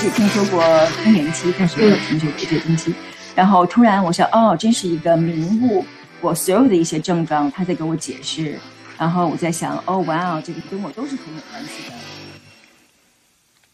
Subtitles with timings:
[0.00, 0.64] 只听说过
[1.04, 2.94] 更年期，但是没有听说过绝经期。
[3.34, 5.84] 然后突然我想，哦，真是一个明物，
[6.22, 8.58] 我所有的一些症状，他在给我解释。
[8.96, 11.96] 然后我在想，哦，哇哦，这个跟我都是很有关系的。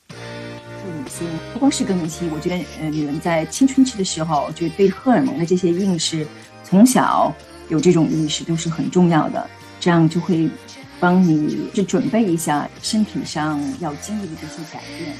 [0.08, 0.16] 做
[0.92, 6.26] 女性不光是更年期，我觉得，呃，女人在青春期的时候，就对荷尔蒙的这些应试，
[6.64, 7.32] 从小
[7.68, 9.48] 有这种意识都是很重要的。
[9.78, 10.50] 这样就会
[10.98, 15.14] 帮你去准备一下身体上要经历的这些改变。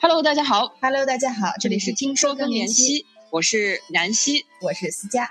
[0.00, 0.76] Hello，大家好。
[0.80, 1.48] Hello，大家好。
[1.58, 5.28] 这里是听说更年期，我是南希，我是思佳。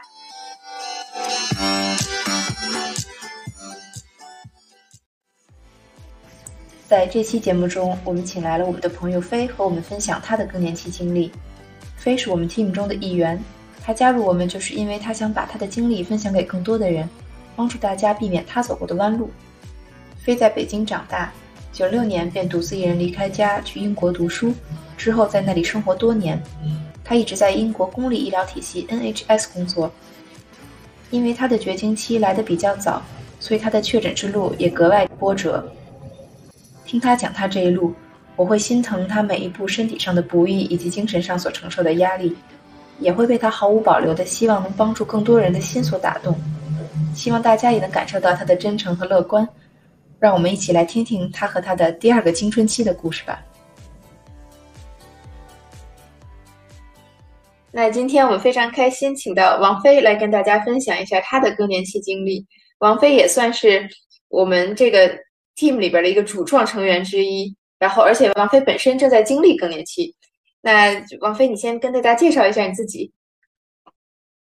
[6.85, 11.31] 在这期节目中，我们请来了我们的朋友飞和我们分享他的更年期经历。
[11.95, 13.41] 飞是我们 team 中的一员，
[13.81, 17.09] 他加入我们就是因为他想把他的经历分享给更多的人，
[17.55, 19.31] 帮助大家避免他走过的弯路。
[20.17, 21.31] 飞在北京长大。
[21.77, 24.51] 九六年便独自一人离开家去英国读书，
[24.97, 26.41] 之后在那里生活多年。
[27.03, 29.91] 他一直在英国公立医疗体系 NHS 工作。
[31.11, 32.99] 因为他的绝经期来得比较早，
[33.39, 35.71] 所以他的确诊之路也格外波折。
[36.83, 37.93] 听他讲他这一路，
[38.35, 42.35] 我会心疼他每一步身体上的不易以及精神上所承受的压力，
[42.99, 46.35] 也会被他毫无保留的希望能帮助更多人的心所打动。
[47.13, 49.47] 希望大家也能感受到他的真诚和乐观。
[50.19, 53.43] 让我们一起来听听他和他的第二个青春期的故事吧。
[57.71, 62.43] 那今天我们非常开心，请到王菲来跟大家分享一下她的更年期经历。
[62.79, 63.87] 王菲也算是
[64.29, 65.09] 我们这个
[65.55, 70.15] team 里边的一个主创成员之一，然后而且王菲本身正在经历更年期。
[70.61, 73.11] 那王菲，你先跟大家介绍一下你自己。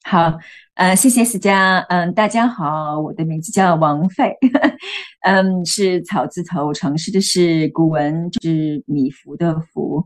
[0.08, 0.38] 好。
[0.76, 1.80] 呃，谢谢思佳。
[1.90, 4.32] 嗯，大家好，我的名字叫王菲，
[5.26, 10.06] 嗯，是草字头，城市的是古文是米芾的芾。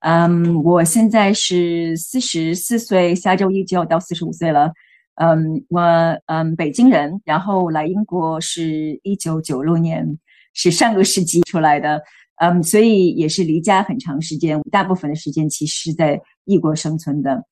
[0.00, 4.70] 嗯，我现在是四十四岁，下周一就要到四十五岁了。
[5.14, 5.80] 嗯，我
[6.26, 10.18] 嗯北京人，然后来英国是一九九六年，
[10.52, 12.02] 是上个世纪出来的。
[12.36, 17.44] 嗯，所以也是离家很长时间，大部分的时间其实是在异国生存的。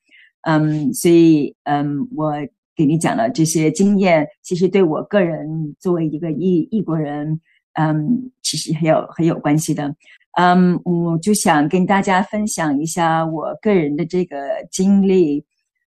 [0.48, 2.32] 嗯，所以嗯，我
[2.76, 7.40] 给你讲了这些经验，其实对我个人作为一个异异国人，
[7.72, 9.92] 嗯，其实很有很有关系的。
[10.38, 14.36] 嗯，我就想跟大家分享一下我个人的这个
[14.70, 15.44] 经历，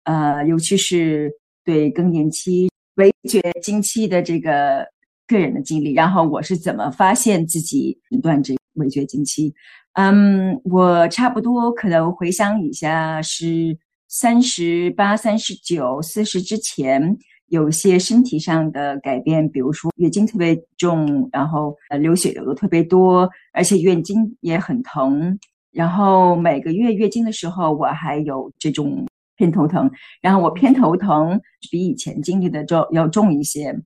[0.04, 1.32] 呃，尤其是
[1.64, 4.86] 对更年期、围绝经期的这个
[5.26, 9.52] 个人的经历，然后我是怎么发现自己诊断这围绝经期。
[9.94, 13.76] 嗯，我差不多可能回想一下是。
[14.16, 25.36] 三十八、三十九、四十之前，有些身体上的改变，比如说月经特别重，然后呃流血流的特别多，而且月经也很疼。
[25.72, 29.04] 然后每个月月经的时候，我还有这种
[29.34, 33.76] 偏头疼，然后我偏头疼比以前经历的重要重一些。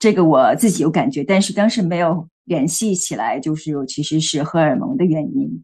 [0.00, 5.62] 这个我自己有感觉，但是当时没有联系起来，就是其实是荷尔蒙的原因。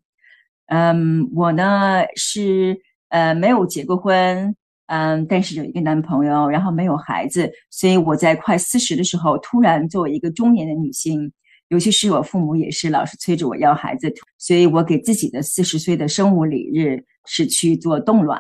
[0.66, 2.80] 嗯，我呢是。
[3.16, 4.54] 呃，没有结过婚，
[4.88, 11.32] 嗯，但是有一个男朋友，然后没有孩子，所以我在快四十的时候，突然作为一个中年的女性，
[11.68, 18.38] 尤其是我父母也是老是催着我要孩子，所以我给自己的四十岁的生物礼日是去做冻卵，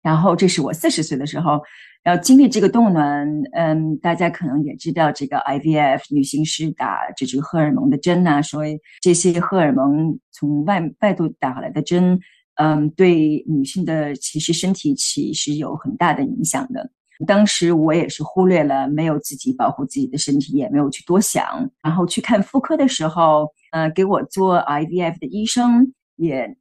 [0.00, 1.60] 然后这是我四十岁的时候，
[2.02, 12.18] 然后经历这个冻卵，嗯，大家可能也知道这个 IVF 女性是打这个荷尔蒙的针呐，所以这些荷尔蒙从外外头打来的针。
[12.58, 16.90] 嗯，对女性的其实身体其实有很大的影响的。
[17.26, 21.68] 当时我也是忽略了，没有自己保护自己的身体，也没有去多想。
[21.82, 26.56] 然后去看妇科的时候，呃，给我做 IVF 的医生也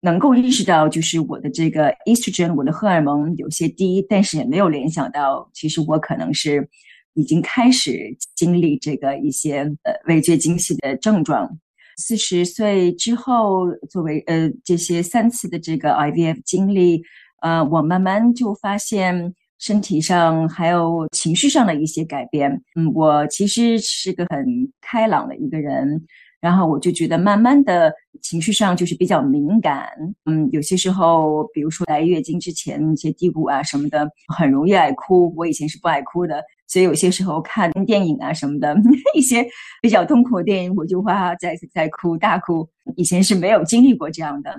[0.00, 6.68] 能够意识到，就是我的这个 estrogen，我的荷尔蒙有些低，但是也没有联想到，其实我可能是
[7.14, 11.58] 已经开始经历这个一些呃未觉惊喜的症状。
[11.96, 17.02] 四十岁之后，作为呃这些三次的这个 IVF 经历，
[17.40, 22.62] 呃，我慢慢就发现身体上还有情绪上的一些改变。
[22.74, 24.44] 嗯，我其实是个很
[24.80, 26.04] 开朗的一个人，
[26.40, 27.92] 然后我就觉得慢慢的
[28.22, 29.88] 情绪上就是比较敏感。
[30.24, 35.32] 嗯，有些时候，比如说来月经之前一些低谷啊什么的，很容易爱哭。
[35.36, 36.42] 我以前是不爱哭的。
[36.68, 38.76] 所以有些时候看电影啊什么的，
[39.14, 39.46] 一些
[39.80, 42.68] 比较痛苦的电影，我就哇在在哭大哭。
[42.96, 44.52] 以前是没有经历过这样的，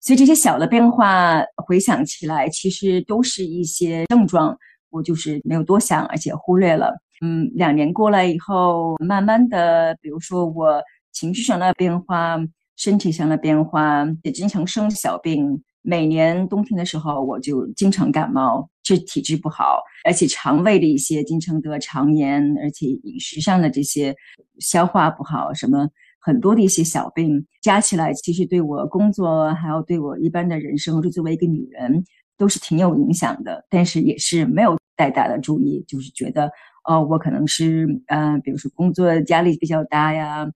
[0.00, 4.56] 所以这些小的变化回想起来，其实都是一些症状。
[4.90, 6.92] 我就是没有多想，而且忽略了。
[7.20, 12.38] 嗯，两年过来以后，慢慢的，比如说我情绪上的变化，
[12.76, 15.62] 身体上的变化，也经常生小病。
[15.82, 24.14] 每年冬天的时候，我就经常感冒，这体质不好，而且肠胃的一些经常得肠炎，而且饮食上的这些
[24.58, 25.88] 消化不好，什么
[26.20, 32.04] 很多的一些小病加起来，其实对我工作还有对我一般的人生，就作为一个女人，
[32.36, 33.64] 都是挺有影响的。
[33.70, 36.50] 但是也是没有太大的注意，就是觉得
[36.84, 40.46] 哦，我可能是呃，比如说工作压力比较大呀。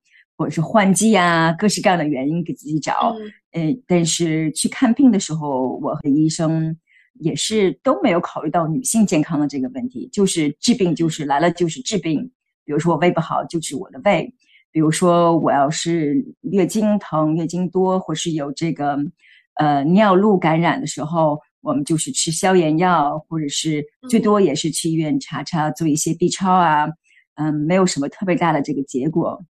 [0.44, 3.16] 或者是换季啊，各式各样的原因给自己找，
[3.52, 6.76] 嗯，但是去看病的时候，我和医生
[7.20, 12.30] 也是都没有考虑到女性健康的这个问题，就是治病就是来了就是治病，
[12.62, 14.30] 比如说我胃不好就治我的胃，
[14.70, 18.98] 比如说我要是月经疼、月经多，或是有这个
[19.54, 26.86] 呃尿路感染的时候，我们就是吃消炎药，或者是最多也是去医院查查做一些 B 超啊，
[27.36, 29.42] 嗯，没有什么特别大的这个结果。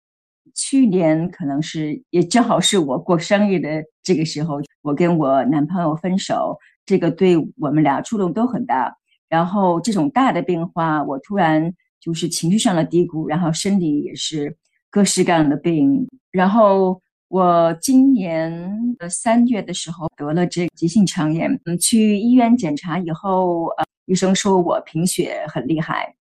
[0.54, 6.56] 去年可能是也正好是我过生日的这个时候，我跟我男朋友分手，
[6.86, 8.96] 这个对我们俩触动都很大。
[9.28, 14.56] 然后这种大的变化，我突然就是情绪上的低谷，然后身体也是
[14.90, 16.06] 各式各样的病。
[16.30, 26.14] 然后我今年的三月的时候得了这急性肠炎，嗯，去医院检查以后，呃，医生说我贫血很厉害。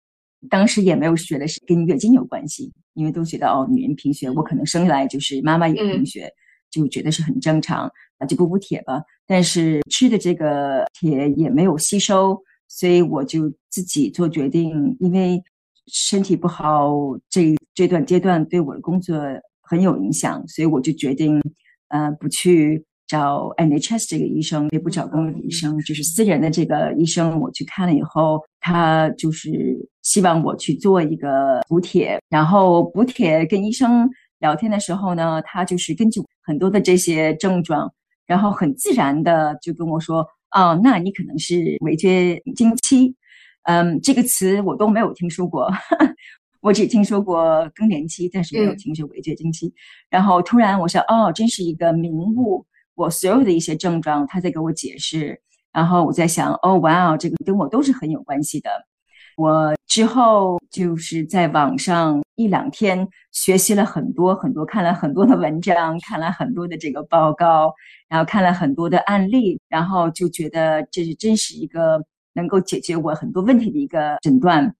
[0.48, 6.30] 当时也没有觉得是跟月经有关系，因为都觉得哦，女人贫血，我可能生下来就是妈妈也贫血，
[6.70, 9.02] 就觉得是很正常，那就补补铁吧。
[9.26, 12.38] 但是吃的这个铁也没有吸收，
[12.68, 15.42] 所以我就自己做决定，因为
[15.86, 16.92] 身体不好，
[17.30, 19.18] 这这段阶段对我的工作
[19.62, 21.40] 很有影响，所以我就决定，
[21.88, 22.84] 呃，不去。
[23.10, 27.40] 找 NHS 这个医生，也不找公立医生，就是私人的这个医生。
[27.40, 29.50] 我去看了以后，他就是
[30.02, 32.18] 希望我去做一个补铁。
[32.28, 34.08] 然后补铁跟医生
[34.38, 37.92] 聊天的时候呢，他就是根据很多的这些症状，
[38.26, 43.14] 然后很自然的就跟我说：“哦，那你可能是围绝经期。”
[43.64, 45.70] 嗯，这个词我都没有听说过，
[46.62, 49.72] 我只听说过更年期，但是没有听说围绝经期。
[50.08, 52.64] 然后突然我说：“哦，真是一个名物。”
[52.96, 55.40] 我所有的一些症状，他在给我解释，
[55.72, 58.70] 然后我在想，哦，哇哦，这个跟我都是很有关系的。
[59.36, 67.72] 我之后就是在网上一两天学习了很多很多，看了很多的文章，看了很多的这个报告，
[68.08, 72.02] 然后看了很多的案例，然后就觉得这是真是一个
[72.34, 74.74] 能够解决我很多问题的一个诊断。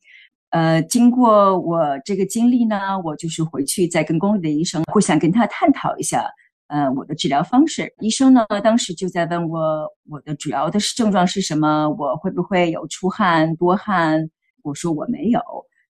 [0.51, 6.29] 呃，经过我这个经历呢，我就是回去再跟公立的医生，会想跟他探讨一下。
[6.71, 11.89] 呃，我的治疗方式，医生呢当时就在问我，我的主要的症状是什么？
[11.99, 14.31] 我会不会有出汗、多汗？
[14.63, 15.41] 我说我没有，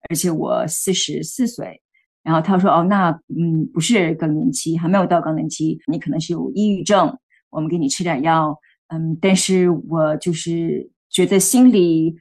[0.07, 1.81] 而且我四十四岁。
[2.21, 7.17] 然后他说，哦，那嗯，不是更年期，还没有到更年期，你可能是有抑郁症，
[7.49, 8.55] 我们给你吃点药。
[8.89, 12.15] 嗯，但是我就是觉得心里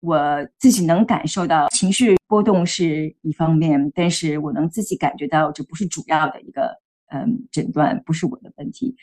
[0.00, 0.18] 我
[0.58, 6.74] 自己能感受到情绪波动是一方面，但是我能自己感觉到这不是主要的一个。
[7.10, 8.94] 嗯，诊断不是我的问题，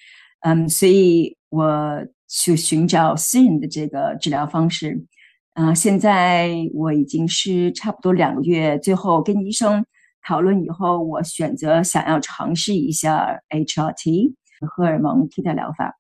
[0.42, 5.06] 嗯，所以我去寻找私人的这个治疗方式，
[5.54, 9.86] 嗯，现在我已经是差不多两个月，最后跟医生
[10.24, 14.34] 讨论以后，我选择想要尝试一下 HRT
[14.70, 15.96] 荷尔蒙替代疗法。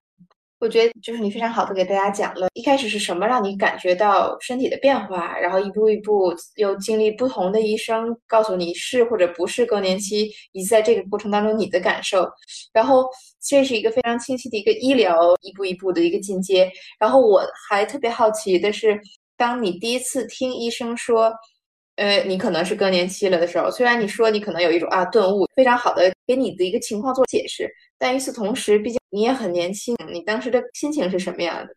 [0.59, 12.27] 我觉得就是你非常好的给大家讲了，一开始是什么让你感觉到身体的变化，然后一步一步又经历不同的医生告诉你是或者不是更年期，以及在这个过程当中你的感受，
[12.73, 13.05] 然后
[13.41, 16.71] 这是一个非常清晰的一个医疗一步一步的一个进阶。
[16.99, 18.99] 然后我还特别好奇的是，
[19.37, 21.33] 当你第一次听医生说。
[21.95, 31.73] 呃，你可能是更年期了的时候，虽然你说你可能有一种啊顿悟，非常好的给你的一个情况做解释，但与此同时，毕竟你也很年轻，你当时的心情是什么样的？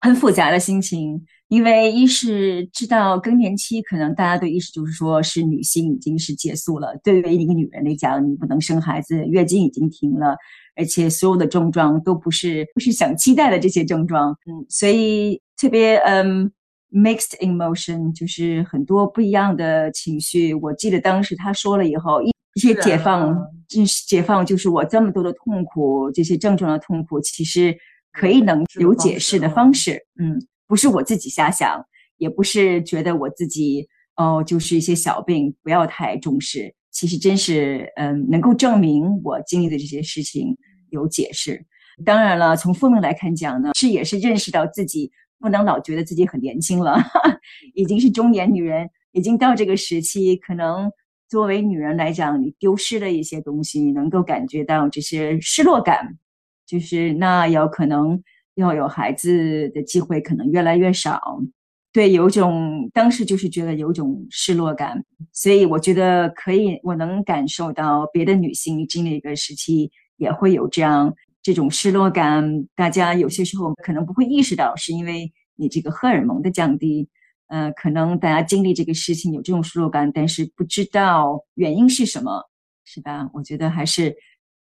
[0.00, 10.34] 很复杂的心情，因为一是知道更年期，可能大家的意识就是说是女性已经是结束了，对于一个女人来讲，你不能生孩子，月经已经停了，
[10.76, 16.50] 而且所有的症状都不是不是想期待的这些症状，嗯，所以特别嗯。
[16.90, 20.54] Mixed emotion 就是很多不一样的情绪。
[20.54, 23.36] 我记得当时他说了以后，一一些解放，
[23.68, 27.76] 就是解放，就是我这么多的痛苦，这些症状的痛苦，其实
[28.10, 30.02] 可以能有解释的方式。
[30.18, 31.84] 嗯，不是我自己瞎想，
[32.16, 36.74] 也不是觉得我自己哦，就是一些小病，不要太重视。
[36.90, 40.56] 其实真是，嗯，能够证明我经历的这些事情
[40.88, 41.66] 有解释。
[42.02, 45.12] 当然了，从负面来看讲呢，是也是认识到自己。
[45.40, 46.96] 不能老觉得自己很年轻了，
[47.74, 50.90] 已经是中年女人，已经到这个时期，可能
[51.28, 56.18] 作为女人来讲，你丢失了一些东西，你能够感觉到这些失落感，
[56.66, 58.22] 就是那有可能
[58.54, 61.20] 要有孩子的机会可能越来越少。
[61.90, 71.14] 对，有种当时就是觉得有种失落感，所以我觉得可以，我能感受到别的女性经历一个时期也会有这样
[71.48, 72.66] 这种失落感。
[72.74, 77.08] 大家有些时候可能不会意识到，是因为你这个荷尔蒙的降低，
[77.46, 82.44] 呃，可能大家经历这个事情有这种失落感，但是不知道原因是什么，
[82.84, 83.30] 是吧？
[83.32, 84.14] 我觉得还是，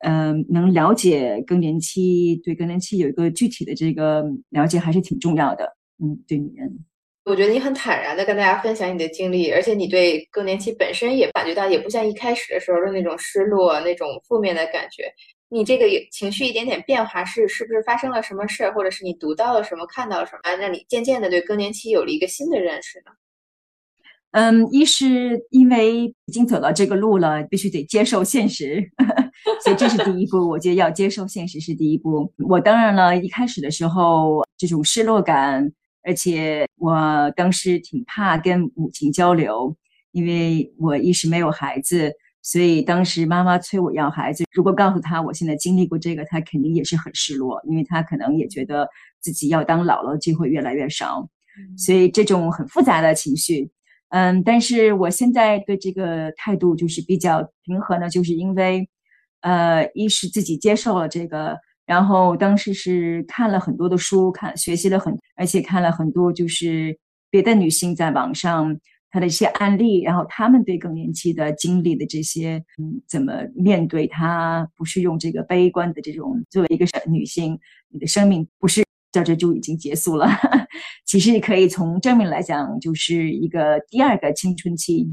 [0.04, 5.76] 嗯，能了解更年期，对更年期有一个具体的这个了解，还是挺重要的。
[6.00, 6.84] 嗯，对女人。
[7.24, 15.12] 我觉得你很坦然的跟大家分享你的经历，而且你对更年期本身也感觉到，也不像一开始的时候的那种失落、那种负面的感觉。
[15.50, 23.12] 你这个情绪一点点变化，是是不是发生了什么事儿，或者是你读到了什么、看到了什么，让你渐渐的对更年期有了一个新的认识呢？
[24.32, 28.90] 嗯，一是因为已经走到这个路了，必须得接受现实，
[29.64, 30.46] 所以这是第一步。
[30.48, 32.32] 我觉得要接受现实是第一步。
[32.48, 35.72] 我当然了，一开始的时候这种失落感。
[36.04, 39.76] 而且我当时挺怕跟母亲交流，
[40.12, 42.10] 因为我一时没有孩子，
[42.42, 44.44] 所以当时妈妈催我要孩子。
[44.52, 48.88] 如果告诉她我现在经历过这个，她肯定也是很失落，因为她可能也觉得
[49.20, 51.28] 自己要当姥姥机会越来越少，
[51.76, 53.70] 所以这种很复杂的情绪。
[54.10, 58.88] 嗯，但是我现在对这个态度就是比较平和呢，就是因为，
[59.42, 61.58] 呃，一是自己接受了这个。
[61.84, 66.98] 然后当时是看了很多的书，看学习了很，而且看了很多就是
[67.30, 68.78] 别的女性在网上
[69.10, 80.28] 他的一些案例，然后他们对更年期的经历的这些，嗯，怎么面对她，不是用这个悲观的这种，作为一个女性，你的生命不是在这就已经结束了，
[81.06, 85.08] 其实可以从正面来讲，就是一个第二个青春期。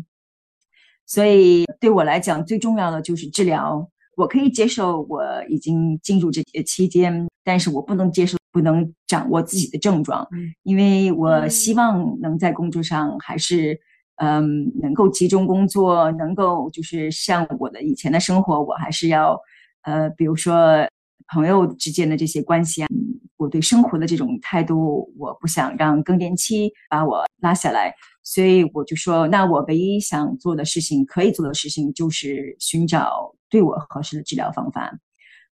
[1.06, 3.90] 所以对我来讲，最重要的就是治疗。
[4.18, 10.25] 我可以接受我已经进入这些期间，但是我不能接受不能掌握自己的症状，
[10.63, 13.77] 因为我希望能在工作上还是
[14.15, 19.38] 嗯能够集中工作，能够就是像我的以前的生活，我还是要
[19.81, 20.88] 呃比如说
[21.33, 22.88] 朋友之间的这些关系啊，
[23.35, 27.93] 我对生活的这种态度，我不想让更年期把我拉下来，
[28.24, 33.35] 所以我就说，那我唯一想做的事情，可以做的事情就是寻找。
[33.47, 34.91] 对我合适的治疗方法，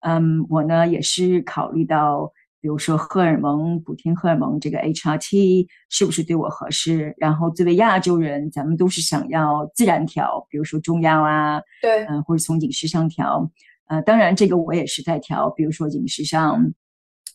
[0.00, 7.14] 嗯，我呢也是考虑到，比如说荷尔蒙补填荷尔蒙这个 HRT 是不是对我合适？
[7.16, 13.50] 然后作为亚洲人，咱们都是想要自然调，比如说中药啊，对，嗯，或者从饮食上调，
[13.88, 16.72] 呃，当然这个我也是在调，比如说饮食上，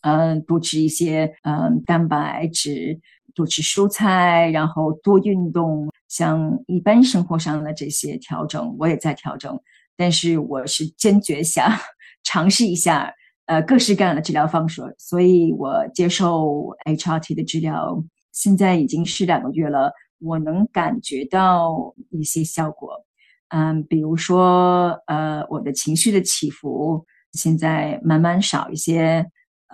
[0.02, 3.00] 嗯，多吃一些嗯蛋白质，
[3.34, 9.60] 多吃蔬菜，然后多运动，像一般生活上的这些调整，我也在调整。
[9.98, 11.72] 但是我是坚决想
[12.24, 13.14] 尝试一下，
[13.46, 23.06] 呃，各式各样的治疗方式，所以我接受 HRT 的治疗，现在已经是两个月了，我能感觉到一些效果，
[23.50, 29.26] 嗯，比如说，呃，我的情绪的起伏现在慢慢少一些，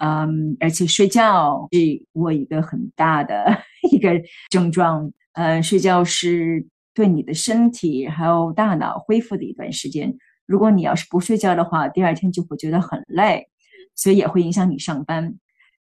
[0.02, 1.78] 嗯，而且睡觉是
[2.14, 3.58] 我一个很大的
[3.92, 6.68] 一个症状，呃，睡觉是。
[6.94, 10.14] 对你的身体还有大脑恢复的一段时间，
[10.46, 13.48] 如果你要是不睡觉的话，第二天就会觉得很累，
[13.96, 15.34] 所以也会影响你上班。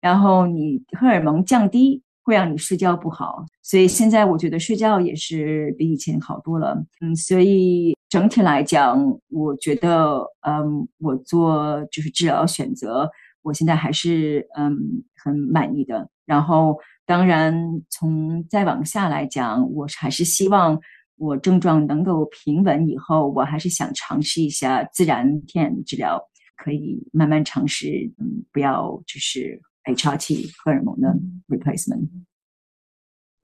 [0.01, 6.75] 然后你荷尔蒙降低会让你睡觉不好，所以现在我觉得睡觉也是比以前好多了。
[7.01, 13.09] 嗯，所以整体来讲，我觉得，嗯，我做就是治疗选择，
[13.41, 14.77] 我现在还是嗯
[15.24, 16.09] 很满意的。
[16.25, 20.79] 然后，当然从再往下来讲，我还是希望。
[21.17, 26.21] 我症状能够平稳以后，我还是想尝试一下自然天然治疗，
[26.55, 31.09] 可以慢慢尝试，嗯，不要就是 HRT 荷尔蒙的
[31.47, 32.07] replacement。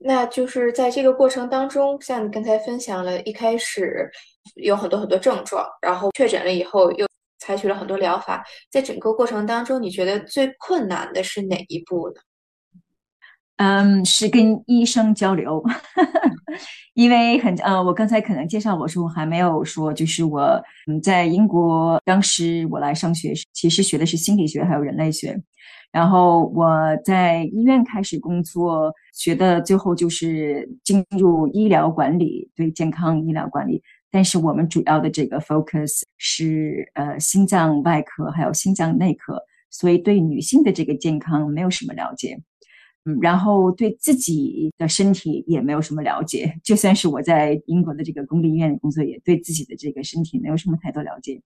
[0.04, 4.10] 那就是在这个过程当中，像你刚才分享了，一开始
[4.56, 7.06] 有很多很多症状，然后确诊了以后又
[7.38, 12.20] 采取了很多疗法，在整个过程当中，你觉得最困难的是哪一步呢？
[13.56, 15.62] 嗯，是跟医生交流，
[16.94, 25.40] 因为很呃，我刚才可能介绍我说我还没有说，就是我嗯在英国当时我来上学，其实学的是心理学还有人类学，
[25.92, 33.80] 然后我在医院开始工作，学的最后就是进入医疗管理，对健康医疗管理，
[34.10, 39.40] 但是我们主要的这个 focus 是呃心脏外科还有心脏内科，
[39.70, 42.40] 所以对女性的这个健康没有什么了解。
[43.04, 46.54] 嗯，然后对自己的身体也没有什么了解。
[46.62, 51.40] 就算是我在英国的这个公立医院工作，也对自己的这个身体没有什么太多了解。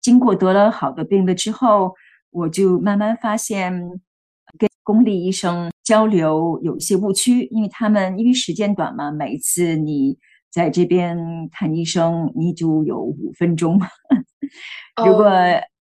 [0.00, 1.94] 经过得了好多病了之后，
[2.30, 3.72] 我就慢慢发现
[4.58, 10.18] 跟公立医生交流有一些误区，因为他们因为时间短嘛，每一次你
[10.50, 11.16] 在这边
[11.52, 13.78] 看医生，你就有五分钟。
[15.06, 15.30] 如果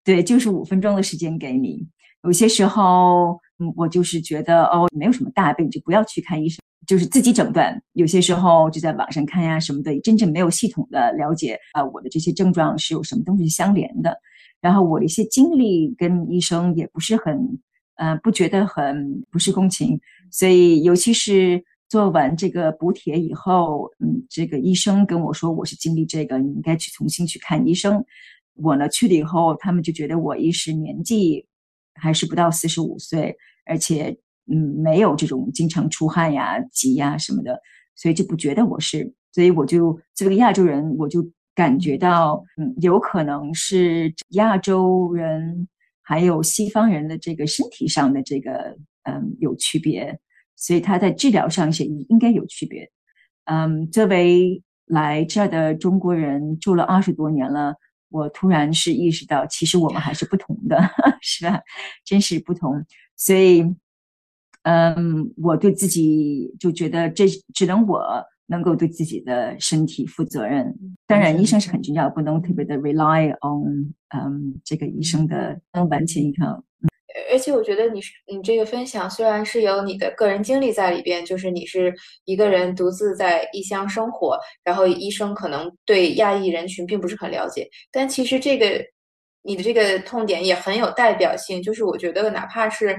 [0.04, 1.88] 对，就是五分钟的时间给你。
[2.22, 7.82] 有些时候，嗯，我就是觉得哦，没有什么大病，就不要去看医生，就是自己诊断。
[7.92, 14.18] 有些时候就在网上看呀什么的，真正没有系统的了解啊，我的这些症状是有什么东西相连的。
[14.60, 17.58] 然后我的一些经历跟医生也不是很，
[17.96, 20.00] 呃，不觉得很不是共情。
[20.30, 28.04] 所以，尤其是做完这个补铁以后，嗯，这个医生跟我说我是经历这个，你应该去重新去看医生。
[28.54, 31.46] 我呢去了以后，他们就觉得我一时年纪
[32.00, 34.16] 还是不到四十五岁，而且
[34.50, 37.60] 嗯没有这种经常出汗呀、急呀什么的，
[37.94, 39.12] 所以就不觉得我是。
[39.32, 41.22] 所以我就这个亚洲人，我就
[41.54, 45.68] 感觉到嗯有可能是亚洲人
[46.02, 50.18] 还有西方人的这个身体上的这个嗯有区别，
[50.56, 52.90] 所以他在治疗上是应该有区别。
[53.44, 57.74] 嗯，作为来这儿的中国人，住了二十多年了。
[58.16, 60.78] 我突然是意识到，其实我们还是不同的，
[61.20, 61.60] 是吧？
[62.04, 62.84] 真是不同。
[63.16, 63.62] 所以，
[64.62, 68.02] 嗯，我对自己就觉得，这只能我
[68.46, 70.74] 能够对自己的身体负责任。
[71.06, 76.64] 当然，医生是很重要，不能特别的 rely on，嗯，这个医生的能完全依靠。
[77.36, 88.82] 而且我觉得你是你这个分享虽然是有你的个人经历在里边，就是你是一个人独自在异乡生活，然后医生可能对亚裔人群并不是很了解，但其实这个
[89.42, 92.96] 你的这个痛点也很有代表性，就是我觉得哪怕是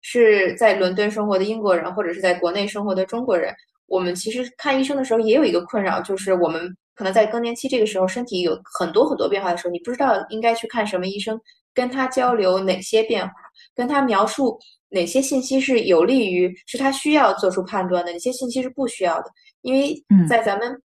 [0.00, 3.54] 是在伦敦生活的英国人，或者是在国内生活的中国人，
[3.86, 11.38] 我们其实看医生的时候也有一个困扰，就是我们可能在更年期这个时候，身体有很多很多变化的时候，你不知道应该去看什么医生。
[11.74, 13.32] 跟他交流哪些变化，
[13.74, 14.58] 跟他描述
[14.90, 19.24] 哪些信息是有利于，是他需要做出判断的，哪些信息是不需要的。
[19.62, 19.94] 因为
[20.28, 20.80] 在咱们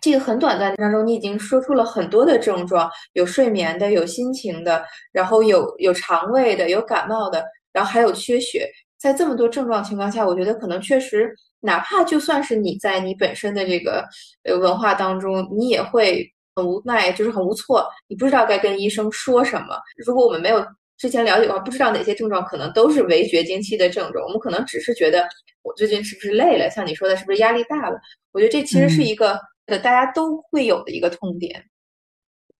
[0.00, 8.70] 这个很短暂当中，你已经说出了很多的症状，有睡眠的，有心情的，然后有有肠胃的，有感冒的，然后还有缺血。
[8.98, 14.06] 在这么多症状情况下，我觉得可能确实，哪怕就算是你在你本身的这个
[14.44, 16.32] 呃文化当中，你也会。
[16.54, 19.76] 很无奈，就是很无措，你不知道该跟医生说什么。
[19.96, 20.64] 如果我们没有
[20.98, 24.24] 之前了解的话，不知道哪些症状可能都是围绝经期的症状。
[24.24, 25.26] 我们可能只是觉得
[25.62, 27.98] 我最近是不是累了，像你说的，是不是压力大了？
[28.32, 31.64] 我觉得这其实是一个呃大家都会有的一个痛点。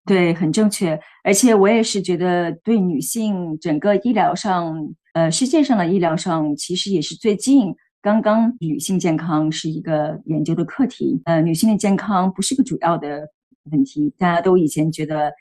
[0.05, 0.99] 对，很正确。
[1.23, 4.75] 而且我也是觉得，对女性整个医疗上，
[5.13, 11.21] 呃，世界上的医疗上，其实也是最近刚刚女性健康是一个研究的课题。
[11.23, 13.29] 呃，女性的健康不是个主要的。
[13.71, 15.31] 问题，大家都以前觉得，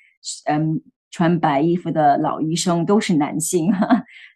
[0.47, 0.81] 嗯，
[1.11, 3.71] 穿白衣服的老医生都是男性，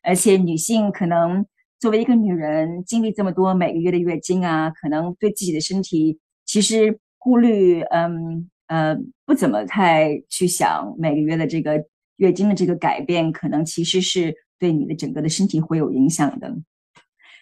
[0.02, 1.44] 而且女性可能
[1.78, 11.84] 作为一个女人，经历这么多每个月的月经啊，可能对自己的身体其实顾虑，嗯呃，不怎么太去想每个月的这个
[12.16, 16.52] 月经的这个改变，可能其实是对你的整个的身体会有影响的。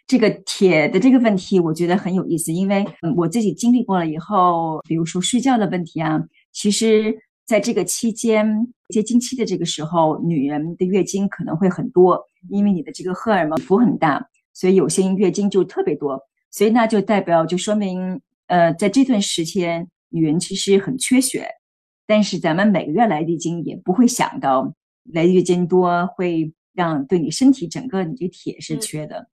[0.07, 2.85] 这个铁的这个问题，我觉得很有意思，因为
[3.17, 8.47] 我自己经历过了以后，比如说睡觉的问题啊，其实在这个期间
[8.90, 21.49] 接经期的这个时候，女人的月经可能会很多，因为你的这个荷尔蒙幅很大，所以有些月经就特别多，所以那就代表就说明，呃，在这段时间，女人其实很缺血，
[22.07, 24.75] 但是咱们每个月来月经也不会想到
[25.12, 29.31] 来月经多会让对你身体整个你这铁是缺的。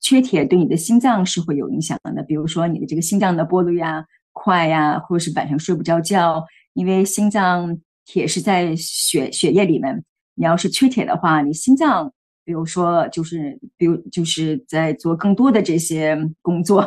[0.00, 10.02] 缺铁对你的心脏是会有影响的，比如说你的这个心脏的波率呀快呀，或者是晚上睡不着觉，因为心脏铁是在血血液里面。
[10.34, 12.10] 你要是缺铁的话，你心脏，
[12.44, 16.82] 比如说就是比如就是在做更多的这些工作，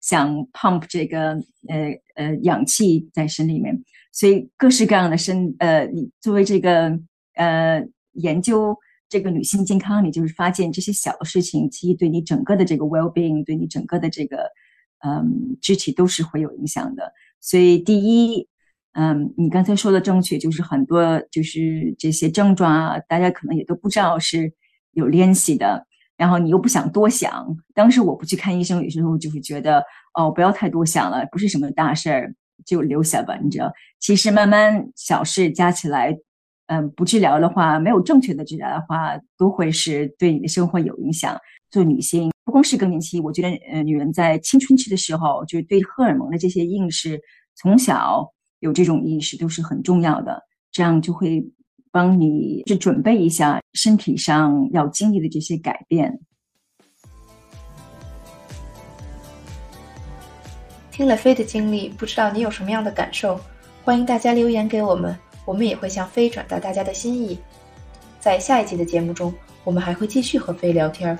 [0.00, 1.34] 想 pump 这个
[1.68, 6.98] 呃呃氧气在身里面，所以各式各样的身呃，你作为这个
[7.34, 8.76] 呃研究。
[9.08, 14.50] 这个女性健康，你就是发现这些小事情，其实对你整个的这个 well being，对你整个的这个
[15.04, 17.12] 嗯肢体都是会有影响的。
[17.40, 18.46] 所以第一，
[18.92, 24.52] 嗯，你刚才说的正确，就是很多就是这些症状啊，大家可能也都不知道是
[24.92, 25.86] 有联系的。
[26.16, 29.82] 然后你又不想多想，当时我不去看医生，有时候就会觉得
[30.14, 32.34] 哦，不要太多想了，不是什么大事儿，
[32.66, 33.38] 就留下吧。
[33.40, 36.18] 你知道，其实慢慢小事加起来。
[36.68, 41.38] 嗯，不治疗的话，没有正确的治疗的话，都会是对你的生活有影响。
[41.70, 47.20] 做女性，不光是更年期，我觉得呃，女人在青春期的时候，就是对荷尔蒙的这些应试，
[47.56, 48.26] 从小
[48.60, 51.46] 有这种意识都是很重要的，这样就会
[51.90, 56.18] 帮你去准备一下身体上要经历的这些改变。
[60.90, 63.38] 听了飞的经历，不知道你有什么样的感受？
[63.84, 65.14] 欢迎大家留言给我们，
[65.48, 67.38] 我们也会向飞转达大家的心意。
[68.20, 69.32] 在下一集的节目中，
[69.64, 71.18] 我们还会继续和飞聊天。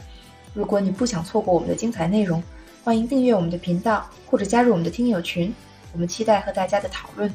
[0.53, 2.43] 如果你不想错过我们的精彩内容，
[2.85, 5.51] 欢迎订阅我们的频道或者加入我们的听友群，
[5.95, 7.33] 我们期待和大家的讨论。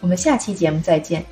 [0.00, 1.22] 我们下期节目再见。